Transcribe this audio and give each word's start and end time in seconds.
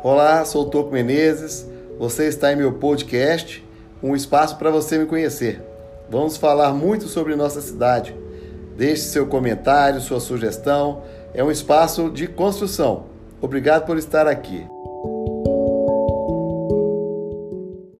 Olá, 0.00 0.44
sou 0.44 0.62
o 0.62 0.70
Toco 0.70 0.92
Menezes. 0.92 1.66
Você 1.98 2.28
está 2.28 2.52
em 2.52 2.56
meu 2.56 2.74
podcast, 2.74 3.66
um 4.00 4.14
espaço 4.14 4.56
para 4.56 4.70
você 4.70 4.96
me 4.96 5.06
conhecer. 5.06 5.60
Vamos 6.08 6.36
falar 6.36 6.72
muito 6.72 7.08
sobre 7.08 7.34
nossa 7.34 7.60
cidade. 7.60 8.14
Deixe 8.76 9.02
seu 9.02 9.26
comentário, 9.26 10.00
sua 10.00 10.20
sugestão. 10.20 11.02
É 11.34 11.42
um 11.42 11.50
espaço 11.50 12.10
de 12.10 12.28
construção. 12.28 13.06
Obrigado 13.40 13.86
por 13.86 13.98
estar 13.98 14.28
aqui. 14.28 14.64